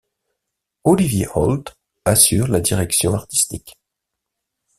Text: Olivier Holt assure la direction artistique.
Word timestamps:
Olivier 0.83 1.27
Holt 1.35 1.75
assure 2.05 2.47
la 2.47 2.59
direction 2.59 3.13
artistique. 3.13 3.77